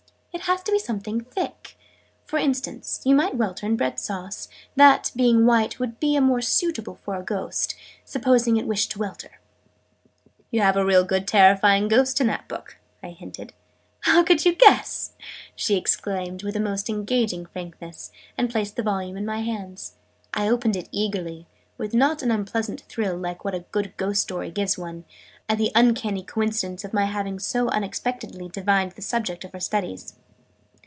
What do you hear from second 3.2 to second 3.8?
welter in